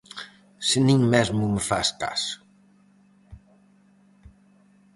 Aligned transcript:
Se 0.67 0.77
nin 0.87 1.01
mesmo 1.13 1.43
me 1.53 1.61
fas 1.69 1.89
caso! 2.01 2.35